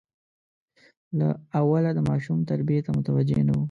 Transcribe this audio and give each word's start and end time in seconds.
له 1.19 1.27
اوله 1.59 1.91
د 1.95 1.99
ماشوم 2.09 2.37
تربیې 2.49 2.79
ته 2.85 2.91
توجه 3.07 3.37
نه 3.47 3.51
وه. 3.55 3.59